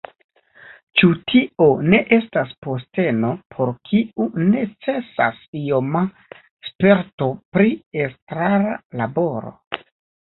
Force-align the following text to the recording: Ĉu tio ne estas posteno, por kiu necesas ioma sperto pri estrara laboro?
Ĉu 0.99 1.07
tio 1.31 1.65
ne 1.93 1.97
estas 2.15 2.53
posteno, 2.67 3.29
por 3.55 3.71
kiu 3.89 4.25
necesas 4.53 5.43
ioma 5.59 6.01
sperto 6.71 7.29
pri 7.59 7.67
estrara 8.07 8.73
laboro? 9.03 9.53